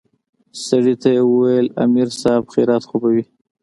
سړي 0.65 0.95
ته 1.01 1.09
يې 1.15 1.21
وويل 1.29 1.67
امر 1.83 2.07
صايب 2.21 2.43
خيريت 2.53 2.83
خو 2.89 2.95
به 3.01 3.09
وي. 3.13 3.23